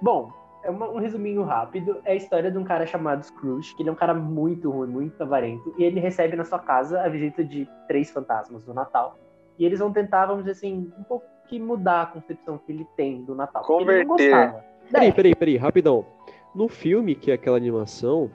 [0.00, 0.30] Bom,
[0.64, 2.00] é uma- um resuminho rápido.
[2.04, 4.88] É a história de um cara chamado Scrooge, que ele é um cara muito ruim,
[4.88, 5.74] muito avarento.
[5.78, 9.16] E ele recebe na sua casa a visita de três fantasmas do Natal.
[9.58, 12.86] E eles vão tentar, vamos dizer assim, um pouco que mudar a concepção que ele
[12.96, 13.62] tem do Natal.
[13.64, 14.30] porque Ele não Converter.
[14.36, 14.64] gostava.
[14.90, 16.06] Peraí, É, peraí, peraí, rapidão.
[16.54, 18.30] No filme, que é aquela animação,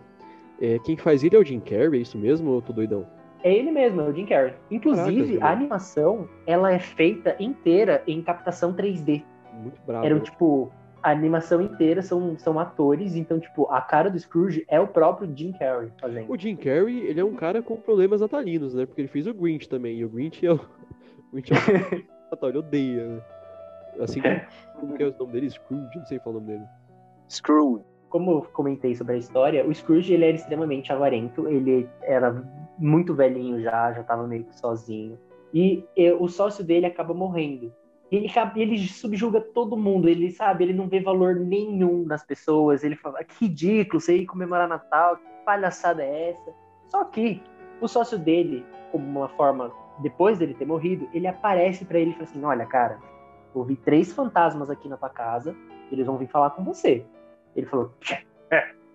[0.61, 3.05] é, quem faz ele é o Jim Carrey, é isso mesmo ou eu tô doidão?
[3.43, 4.53] É ele mesmo, é o Jim Carrey.
[4.71, 9.23] Inclusive, Caraca, a animação, ela é feita inteira em captação 3D.
[9.53, 10.05] Muito bravo.
[10.05, 10.23] Eram, né?
[10.23, 10.71] tipo,
[11.01, 15.29] a animação inteira são, são atores, então, tipo, a cara do Scrooge é o próprio
[15.35, 16.31] Jim Carrey fazendo.
[16.31, 18.85] O Jim Carrey, ele é um cara com problemas natalinos, né?
[18.85, 19.97] Porque ele fez o Grinch também.
[19.97, 20.59] E o Grinch é o.
[21.33, 23.21] O Grinch é o Natal, ele odeia, né?
[23.99, 24.39] Assim como.
[24.79, 25.49] Como que é o nome dele?
[25.49, 26.65] Scrooge, não sei falar o nome dele.
[27.27, 27.83] Screw.
[28.13, 32.45] Como eu comentei sobre a história, o Scrooge ele era extremamente avarento, ele era
[32.77, 35.17] muito velhinho já, já tava meio que sozinho.
[35.51, 37.73] E, eh, o sócio dele acaba morrendo.
[38.11, 42.83] E ele, ele subjuga todo mundo, ele sabe, ele não vê valor nenhum nas pessoas,
[42.83, 46.53] ele fala, que ridículo, você ir comemorar Natal, que palhaçada é essa?
[46.89, 47.41] Só que
[47.81, 49.71] o sócio dele, como uma forma,
[50.03, 52.99] depois dele ter morrido, ele aparece pra ele e fala assim, olha, cara,
[53.55, 55.55] eu vi três fantasmas aqui na tua casa,
[55.91, 57.03] eles vão vir falar com você.
[57.55, 57.93] Ele falou,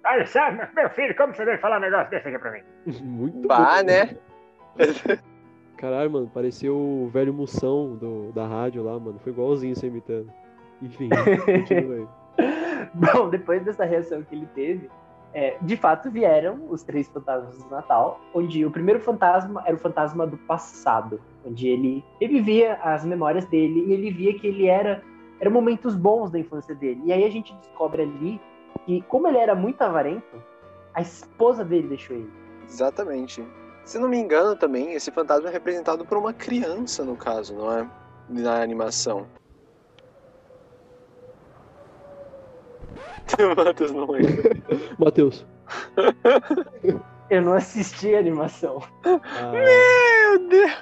[0.07, 2.62] Olha só, meu- meu filho, como você veio falar um negócio desse aqui pra mim?
[3.03, 3.87] Muito Bah, bom.
[3.87, 4.16] né?
[5.77, 9.18] Caralho, mano, pareceu o velho Moção do, da rádio lá, mano.
[9.21, 10.31] Foi igualzinho você imitando.
[10.83, 11.09] Enfim,
[11.44, 12.07] continua aí.
[12.94, 14.88] Bom, depois dessa reação que ele teve,
[15.35, 19.79] é, de fato vieram os três fantasmas do Natal, onde o primeiro fantasma era o
[19.79, 25.03] fantasma do passado, onde ele revivia as memórias dele e ele via que ele era
[25.40, 27.01] eram momentos bons da infância dele.
[27.05, 28.40] E aí a gente descobre ali
[28.88, 30.42] que como ele era muito avarento,
[30.94, 32.33] a esposa dele deixou ele.
[32.66, 33.46] Exatamente.
[33.85, 37.70] Se não me engano também, esse fantasma é representado por uma criança, no caso, não
[37.70, 37.87] é?
[38.31, 39.27] Na animação.
[43.55, 44.57] Matheus não lembra.
[44.98, 45.46] Matheus.
[47.29, 48.83] Eu não assisti a animação.
[49.05, 50.72] Ah, Meu Deus!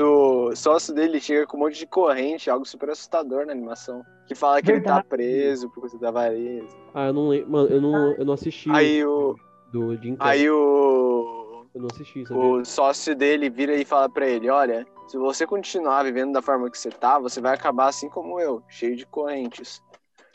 [0.00, 4.04] O sócio dele chega com um monte de corrente, algo super assustador na animação.
[4.26, 5.02] Que fala que ele Verdade.
[5.02, 6.76] tá preso por causa da avareza.
[6.94, 7.50] ah, eu não lembro.
[7.50, 9.34] Mano, eu não, eu não assisti Aí o.
[9.72, 10.16] do Jim.
[10.20, 11.64] Aí o.
[11.74, 12.42] Eu não assisti, sabia?
[12.42, 16.70] O sócio dele vira e fala pra ele: Olha, se você continuar vivendo da forma
[16.70, 19.82] que você tá, você vai acabar assim como eu, cheio de correntes.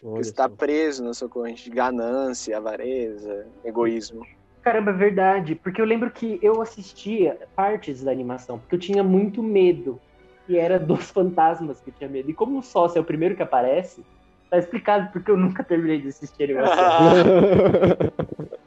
[0.04, 0.56] Olha Porque você tá só.
[0.56, 4.26] preso na sua corrente de ganância, avareza, egoísmo.
[4.63, 5.56] Caramba, é verdade.
[5.56, 9.99] Porque eu lembro que eu assistia partes da animação, porque eu tinha muito medo.
[10.47, 12.30] E era dos fantasmas que eu tinha medo.
[12.30, 14.04] E como o sócio é o primeiro que aparece,
[14.49, 16.84] tá explicado porque eu nunca terminei de assistir a animação.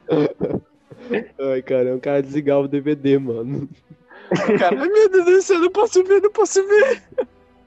[1.39, 3.69] Ai, cara, é um cara desligava o DVD, mano.
[4.59, 7.01] Cara, ai meu Deus do céu, não posso ver, não posso ver.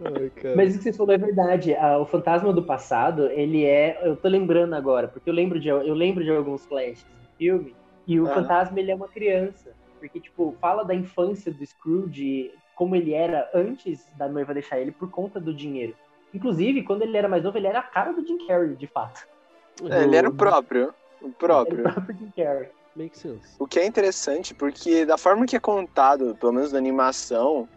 [0.04, 0.56] Ai, cara.
[0.56, 1.74] Mas o que você falou é verdade.
[1.74, 3.98] Ah, o fantasma do passado, ele é.
[4.02, 7.74] Eu tô lembrando agora, porque eu lembro de, eu lembro de alguns flashes do filme.
[8.06, 8.34] E o Aham.
[8.34, 9.74] fantasma, ele é uma criança.
[9.98, 14.92] Porque, tipo, fala da infância do Scrooge, como ele era antes da noiva deixar ele
[14.92, 15.94] por conta do dinheiro.
[16.32, 19.20] Inclusive, quando ele era mais novo, ele era a cara do Jim Carrey, de fato.
[19.90, 20.94] É, ele era o próprio.
[21.20, 21.80] O Era próprio.
[21.80, 22.68] o próprio Jim Carrey.
[22.96, 23.56] Make sense.
[23.58, 27.68] O que é interessante, porque da forma que é contado, pelo menos na animação,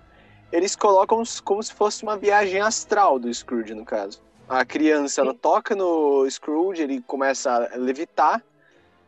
[0.52, 4.22] eles colocam como se fosse uma viagem astral do Scrooge, no caso.
[4.48, 5.40] A criança, ela Sim.
[5.40, 8.44] toca no Scrooge, ele começa a levitar,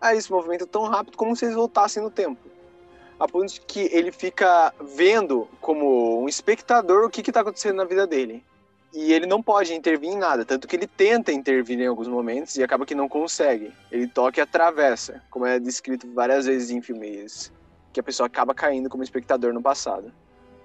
[0.08, 2.40] aí movimenta tão rápido como se eles voltassem no tempo.
[3.20, 7.86] A ponto de que ele fica vendo como um espectador o que está acontecendo na
[7.86, 8.44] vida dele.
[8.94, 12.56] E ele não pode intervir em nada, tanto que ele tenta intervir em alguns momentos
[12.56, 13.74] e acaba que não consegue.
[13.92, 17.52] Ele toca e atravessa, como é descrito várias vezes em filmes
[17.92, 20.12] que a pessoa acaba caindo como espectador no passado.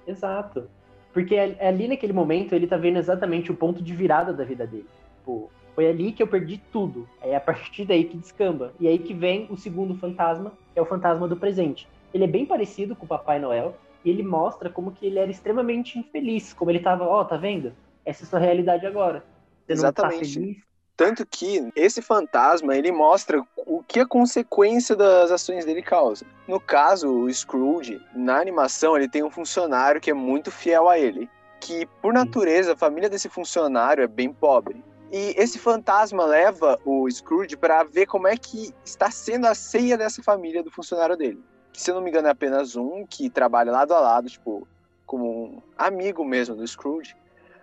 [0.07, 0.69] Exato.
[1.13, 4.67] Porque ali ali naquele momento ele tá vendo exatamente o ponto de virada da vida
[4.67, 4.87] dele.
[5.19, 7.09] Tipo, foi ali que eu perdi tudo.
[7.23, 8.73] É a partir daí que descamba.
[8.79, 11.89] E aí que vem o segundo fantasma, que é o fantasma do presente.
[12.13, 15.31] Ele é bem parecido com o Papai Noel e ele mostra como que ele era
[15.31, 17.73] extremamente infeliz, como ele tava, ó, tá vendo?
[18.05, 19.25] Essa é a sua realidade agora.
[19.67, 20.35] Você não tá Exatamente.
[20.35, 20.71] feliz?
[20.97, 26.27] Tanto que esse fantasma, ele mostra o que a consequência das ações dele causa.
[26.47, 30.99] No caso, o Scrooge, na animação, ele tem um funcionário que é muito fiel a
[30.99, 31.27] ele.
[31.59, 34.85] Que, por natureza, a família desse funcionário é bem pobre.
[35.13, 39.99] E esse fantasma leva o Scrooge para ver como é que está sendo a ceia
[39.99, 41.43] dessa família do funcionário dele.
[41.73, 44.67] Que, se eu não me engano, é apenas um que trabalha lado a lado, tipo,
[45.05, 47.17] como um amigo mesmo do Scrooge.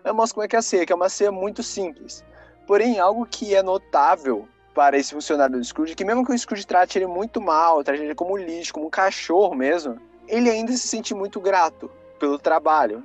[0.04, 2.24] Aí mostra como é que é a ceia, que é uma ceia muito simples.
[2.66, 6.68] Porém, algo que é notável para esse funcionário do Scrooge, que mesmo que o Scrooge
[6.68, 10.88] trate ele muito mal, trate ele como lixo, como um cachorro mesmo, ele ainda se
[10.88, 13.04] sente muito grato pelo trabalho.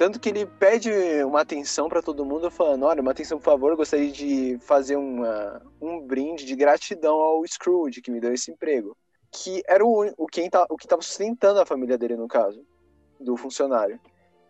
[0.00, 0.90] Tanto que ele pede
[1.24, 5.60] uma atenção pra todo mundo, falando: Olha, uma atenção, por favor, gostaria de fazer uma,
[5.78, 8.96] um brinde de gratidão ao Scrooge, que me deu esse emprego.
[9.30, 12.64] Que era o, o, quem tá, o que estava sustentando a família dele, no caso,
[13.20, 14.00] do funcionário.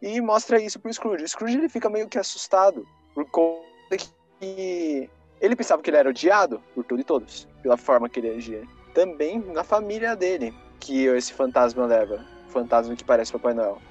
[0.01, 1.25] E mostra isso pro Scrooge.
[1.25, 3.97] O Scrooge ele fica meio que assustado por conta
[4.39, 5.11] que
[5.41, 8.63] ele pensava que ele era odiado por tudo e todos, pela forma que ele agia.
[8.95, 12.25] Também na família dele, que esse fantasma leva.
[12.51, 13.90] Fantasma que parece Papai Noel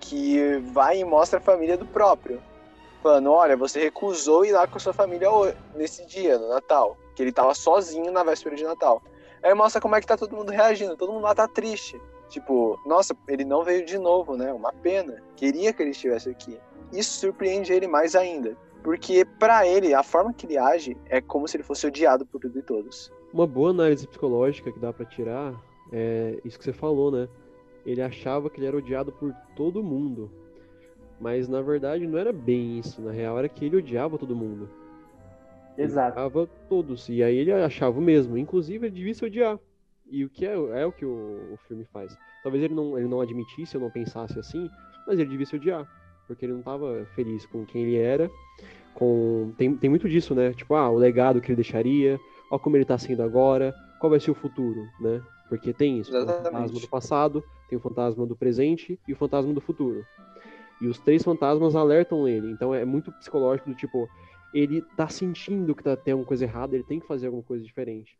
[0.00, 2.40] que vai e mostra a família do próprio.
[3.02, 5.28] Falando, olha, você recusou ir lá com a sua família
[5.74, 6.96] nesse dia, no Natal.
[7.14, 9.02] Que ele tava sozinho na véspera de Natal.
[9.42, 10.96] Aí mostra como é que tá todo mundo reagindo.
[10.96, 12.00] Todo mundo lá tá triste.
[12.28, 14.52] Tipo, nossa, ele não veio de novo, né?
[14.52, 15.22] Uma pena.
[15.36, 16.58] Queria que ele estivesse aqui.
[16.92, 18.56] Isso surpreende ele mais ainda.
[18.82, 22.40] Porque pra ele, a forma que ele age é como se ele fosse odiado por
[22.40, 23.12] tudo e todos.
[23.32, 25.54] Uma boa análise psicológica que dá pra tirar
[25.92, 27.28] é isso que você falou, né?
[27.88, 30.30] Ele achava que ele era odiado por todo mundo.
[31.18, 33.00] Mas na verdade não era bem isso.
[33.00, 34.68] Na real era que ele odiava todo mundo.
[35.74, 36.10] Ele Exato.
[36.20, 37.08] odiava todos.
[37.08, 38.36] E aí ele achava o mesmo.
[38.36, 39.58] Inclusive ele devia se odiar.
[40.10, 42.14] E o que é, é o que o, o filme faz.
[42.42, 44.68] Talvez ele não, ele não admitisse ou não pensasse assim,
[45.06, 45.88] mas ele devia se odiar.
[46.26, 48.30] Porque ele não estava feliz com quem ele era.
[48.92, 49.54] Com...
[49.56, 50.52] Tem, tem muito disso, né?
[50.52, 52.20] Tipo, ah, o legado que ele deixaria,
[52.50, 55.22] ó como ele tá sendo agora, qual vai ser o futuro, né?
[55.48, 56.80] Porque tem isso, tem o fantasma Exatamente.
[56.80, 60.04] do passado, tem o fantasma do presente e o fantasma do futuro.
[60.80, 62.50] E os três fantasmas alertam ele.
[62.50, 64.08] Então é muito psicológico do tipo,
[64.52, 67.64] ele tá sentindo que tá, tem alguma coisa errada, ele tem que fazer alguma coisa
[67.64, 68.18] diferente.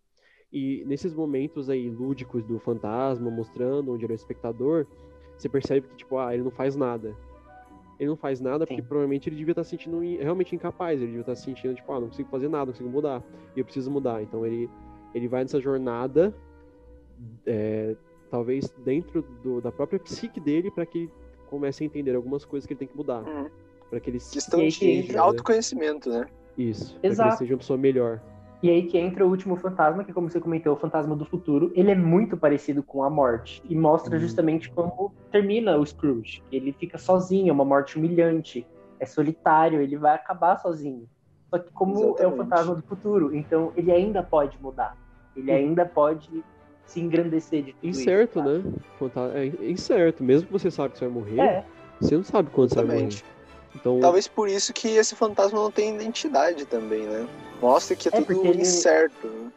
[0.52, 4.86] E nesses momentos aí lúdicos do fantasma, mostrando onde ele é o espectador,
[5.36, 7.14] você percebe que, tipo, ah, ele não faz nada.
[8.00, 8.88] Ele não faz nada porque Sim.
[8.88, 11.92] provavelmente ele devia estar se sentindo in- realmente incapaz, ele devia estar se sentindo, tipo,
[11.92, 13.22] ah, não consigo fazer nada, não consigo mudar.
[13.54, 14.22] E eu preciso mudar.
[14.22, 14.70] Então ele,
[15.14, 16.34] ele vai nessa jornada,
[17.46, 17.96] é,
[18.30, 21.10] talvez dentro do- da própria psique dele, para que ele
[21.50, 23.22] comece a entender algumas coisas que ele tem que mudar.
[23.22, 23.48] Uhum.
[23.90, 25.18] Para que ele Questão E aí que de né?
[25.18, 26.26] autoconhecimento, né?
[26.56, 26.92] Isso.
[26.92, 27.38] Pra que ele Exato.
[27.38, 28.20] seja uma pessoa melhor.
[28.62, 31.70] E aí que entra o último fantasma, que como você comentou, o fantasma do futuro.
[31.74, 33.62] Ele é muito parecido com a morte.
[33.68, 34.20] E mostra Uhum.
[34.20, 36.42] justamente como termina o Scrooge.
[36.50, 38.66] Ele fica sozinho, é uma morte humilhante.
[39.00, 41.08] É solitário, ele vai acabar sozinho.
[41.48, 42.36] Só que como é o Exatamente.
[42.36, 44.96] fantasma do futuro, então ele ainda pode mudar.
[45.36, 45.56] Ele Uhum.
[45.56, 46.44] ainda pode
[46.88, 48.58] se engrandecer de tudo isso, Incerto, sabe?
[48.58, 48.72] né?
[48.98, 50.24] Fanta- É incerto.
[50.24, 51.64] Mesmo que você sabe que você vai morrer, É,
[52.00, 52.96] você não sabe quando você vai morrer.
[53.06, 53.24] Exatamente.
[53.76, 57.28] Então, Talvez por isso que esse fantasma não tem identidade também, né?
[57.60, 59.26] Mostra que é, É, tudo ele- incerto.
[59.28, 59.50] né?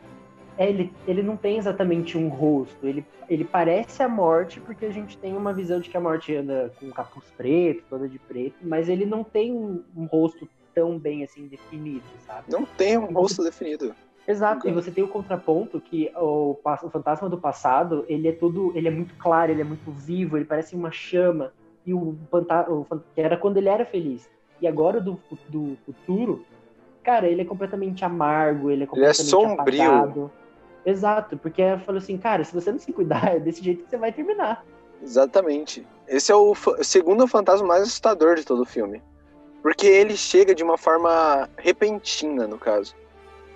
[0.58, 2.86] É, ele, ele não tem exatamente um rosto.
[2.86, 6.36] Ele, ele parece a morte porque a gente tem uma visão de que a morte
[6.36, 10.48] anda com um capuz preto, toda de preto, mas ele não tem um, um rosto
[10.76, 12.52] tão bem assim definido, sabe?
[12.52, 13.96] Não tem um rosto definido.
[14.32, 14.68] Exato.
[14.68, 18.88] E você tem o contraponto que o, o fantasma do passado, ele é todo, ele
[18.88, 21.52] é muito claro, ele é muito vivo, ele parece uma chama.
[21.86, 24.30] E o fantasma, que era quando ele era feliz.
[24.62, 26.46] E agora o do, do futuro,
[27.04, 29.84] cara, ele é completamente amargo, ele é Ele é completamente sombrio.
[29.84, 30.32] apagado.
[30.86, 33.90] Exato, porque ela falou assim, cara, se você não se cuidar, é desse jeito que
[33.90, 34.64] você vai terminar.
[35.02, 35.86] Exatamente.
[36.08, 39.02] Esse é o o segundo fantasma mais assustador de todo o filme.
[39.62, 42.96] Porque ele chega de uma forma repentina, no caso.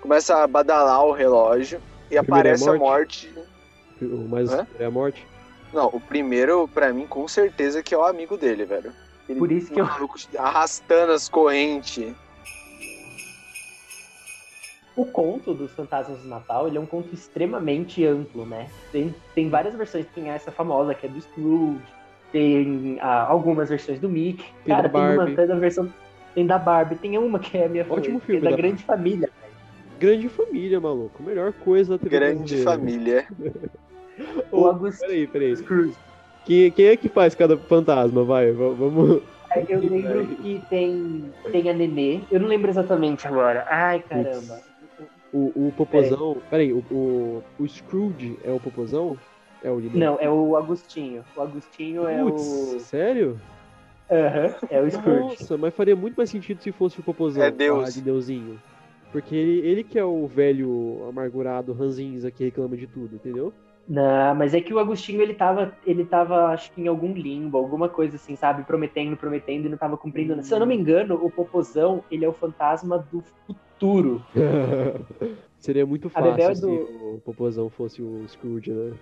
[0.06, 3.34] Começa a badalar o relógio e aparece é a a morte.
[4.00, 4.64] o mais Hã?
[4.78, 5.26] é a morte.
[5.72, 8.92] Não, o primeiro, pra mim, com certeza que é o amigo dele, velho.
[9.28, 9.88] Ele, Por isso que eu-
[10.38, 12.14] arrastando as correntes.
[14.94, 18.70] O conto dos fantasmas do Natal, ele é um conto extremamente amplo, né?
[18.92, 21.82] Tem, tem várias versões, tem essa famosa que é do Scrooge,
[22.30, 24.44] tem ah, algumas versões do Mickey.
[24.64, 25.34] Tem Cara, da tem uma Barbie.
[25.34, 25.92] tem da versão
[26.32, 28.50] tem da Barbie, tem uma que é a minha Ótimo favorita, que filme é da
[28.50, 29.30] da Grande Família.
[29.98, 31.22] Grande família, maluco.
[31.22, 32.70] Melhor coisa da TV Grande brasileira.
[32.70, 33.26] família.
[34.52, 35.56] O Ô, Agostinho Peraí, peraí.
[35.56, 35.94] Scrooge.
[36.44, 38.22] Quem, quem é que faz cada fantasma?
[38.24, 39.22] Vai, va- vamos.
[39.68, 43.66] Eu lembro que tem, tem a Nenê, eu não lembro exatamente agora.
[43.70, 44.60] Ai, caramba.
[45.32, 46.36] O, o Popozão.
[46.50, 49.16] Peraí, o, o, o Scrooge é o Popozão?
[49.64, 49.98] É o líder?
[49.98, 51.24] Não, é o Agostinho.
[51.34, 52.80] O Agostinho é Putz, o.
[52.80, 53.40] sério?
[54.10, 55.20] Aham, é o Scrooge.
[55.40, 57.42] Nossa, mas faria muito mais sentido se fosse o Popozão.
[57.42, 57.76] É Deus.
[57.78, 58.60] falar de Deusinho.
[59.10, 63.56] Porque ele, ele que é o velho amargurado ranzinza que reclama de tudo, entendeu?
[63.88, 67.56] Não, mas é que o Agostinho, ele tava, ele tava, acho que em algum limbo,
[67.56, 68.64] alguma coisa assim, sabe?
[68.64, 70.34] Prometendo, prometendo e não tava cumprindo.
[70.34, 70.42] nada.
[70.42, 74.26] Se eu não me engano, o Popozão, ele é o fantasma do futuro.
[75.58, 78.98] Seria muito Bebel fácil é se o Popozão fosse o Scrooge, né?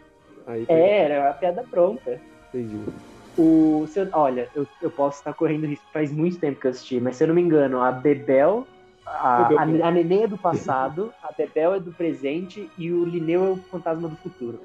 [0.47, 2.23] Aí É, era a piada pronta.
[2.53, 2.95] entendi.
[3.37, 7.01] O, eu- olha, eu, eu posso estar correndo risco, faz muito tempo que eu assisti,
[7.01, 8.71] mas se eu não me engano, a Bebel,
[9.07, 13.45] a, a, a Nenê é do passado, a Bebel é do presente e o Lineu
[13.45, 14.61] é o fantasma do futuro.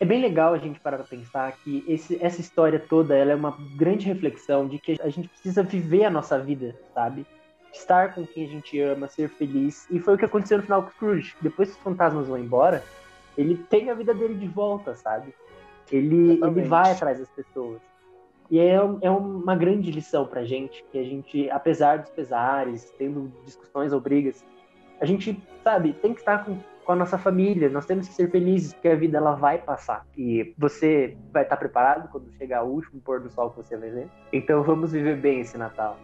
[0.00, 3.34] é bem legal a gente parar para pensar que esse, essa história toda ela é
[3.34, 7.26] uma grande reflexão de que a gente precisa viver a nossa vida, sabe?
[7.72, 9.86] Estar com quem a gente ama, ser feliz.
[9.90, 11.36] E foi o que aconteceu no final com o Scrooge.
[11.40, 12.82] Depois que os fantasmas vão embora,
[13.38, 15.32] ele tem a vida dele de volta, sabe?
[15.90, 17.80] Ele, ele vai atrás das pessoas.
[18.50, 23.32] E é, é uma grande lição pra gente, que a gente, apesar dos pesares, tendo
[23.44, 24.44] discussões ou brigas,
[25.00, 26.58] a gente, sabe, tem que estar com
[26.90, 27.68] com a nossa família.
[27.68, 30.04] Nós temos que ser felizes, porque a vida ela vai passar.
[30.18, 33.90] E você vai estar preparado quando chegar o último pôr do sol que você vai
[33.90, 34.08] ver.
[34.32, 35.96] Então vamos viver bem esse Natal.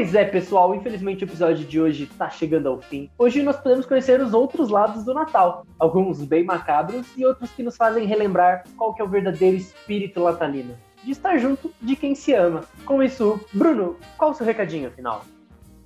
[0.00, 3.10] Pois é, pessoal, infelizmente o episódio de hoje está chegando ao fim.
[3.18, 7.62] Hoje nós podemos conhecer os outros lados do Natal, alguns bem macabros e outros que
[7.62, 10.74] nos fazem relembrar qual que é o verdadeiro espírito natalino,
[11.04, 12.64] de estar junto de quem se ama.
[12.86, 15.22] Com isso, Bruno, qual o seu recadinho final?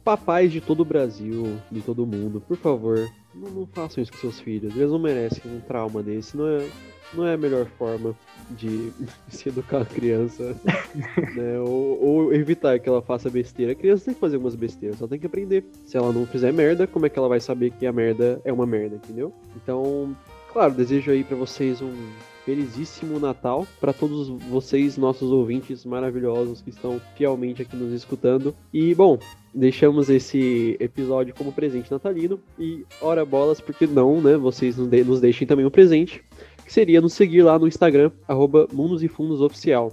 [0.05, 4.19] Papais de todo o Brasil, de todo mundo, por favor, não, não façam isso com
[4.19, 4.77] seus filhos.
[4.77, 6.69] Eles não merecem um trauma desse, não é,
[7.17, 8.15] não é a melhor forma
[8.51, 8.93] de
[9.29, 10.57] se educar a criança,
[11.35, 11.59] né?
[11.61, 13.73] Ou, ou, evitar que ela faça besteira.
[13.73, 15.65] A criança tem que fazer algumas besteiras, só tem que aprender.
[15.85, 18.53] Se ela não fizer merda, como é que ela vai saber que a merda é
[18.53, 19.33] uma merda, entendeu?
[19.57, 20.17] Então,
[20.53, 21.93] claro, desejo aí para vocês um
[22.45, 28.55] felizíssimo Natal para todos vocês, nossos ouvintes maravilhosos que estão fielmente aqui nos escutando.
[28.73, 29.19] E, bom,
[29.53, 32.39] deixamos esse episódio como presente natalino.
[32.59, 34.37] E, ora bolas, porque não, né?
[34.37, 36.23] Vocês nos deixem também um presente
[36.65, 39.93] que seria nos seguir lá no Instagram, arroba Mundos e Fundos Oficial.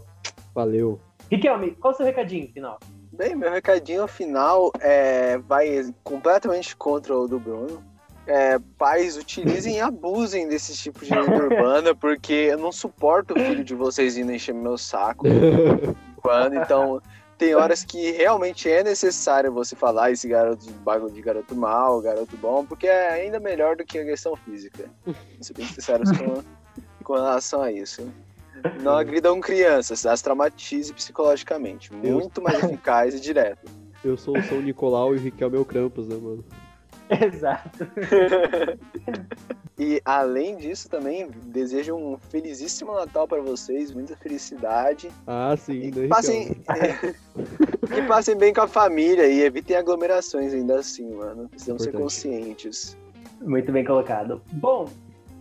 [0.53, 0.99] Valeu.
[1.31, 2.79] Riquelme, qual o seu recadinho final?
[3.13, 7.83] Bem, meu recadinho final é, vai completamente contra o do Bruno.
[8.27, 13.39] É, pais, utilizem e abusem desse tipo de lenda urbana, porque eu não suporto o
[13.39, 15.25] filho de vocês indo encher meu saco.
[16.21, 17.01] quando, então,
[17.37, 21.99] tem horas que realmente é necessário você falar esse garoto de bagulho de garoto mal,
[21.99, 24.85] garoto bom, porque é ainda melhor do que a questão física.
[25.39, 26.03] Isso bem sincero
[27.01, 28.07] com, relação a isso.
[28.81, 31.93] Não agridam crianças, as traumatize psicologicamente.
[31.93, 33.71] Muito mais eficaz e direto.
[34.03, 36.43] Eu sou o São Nicolau e o Riquelme é o Krampus, né, mano?
[37.11, 37.87] Exato.
[39.77, 45.09] e além disso, também desejo um felizíssimo Natal para vocês, muita felicidade.
[45.27, 46.55] Ah, sim, e né, passem,
[47.93, 51.49] que passem bem com a família e evitem aglomerações ainda assim, mano.
[51.49, 51.97] Precisamos Importante.
[51.97, 52.97] ser conscientes.
[53.41, 54.41] Muito bem colocado.
[54.53, 54.87] Bom,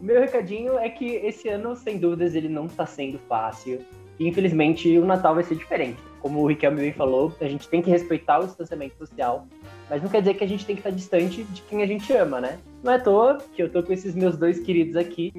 [0.01, 3.81] meu recadinho é que esse ano, sem dúvidas, ele não está sendo fácil.
[4.19, 5.99] E infelizmente o Natal vai ser diferente.
[6.21, 9.47] Como o Riquelme bem falou, a gente tem que respeitar o distanciamento social,
[9.89, 12.13] mas não quer dizer que a gente tem que estar distante de quem a gente
[12.13, 12.59] ama, né?
[12.83, 15.33] Não é à toa que eu tô com esses meus dois queridos aqui.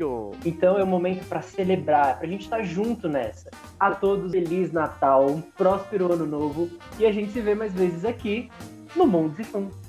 [0.43, 3.51] Então é o um momento para celebrar, pra gente estar junto nessa.
[3.79, 6.67] A todos, Feliz Natal, um próspero Ano Novo
[6.99, 8.49] e a gente se vê mais vezes aqui
[8.95, 9.80] no Mundo e Fundos.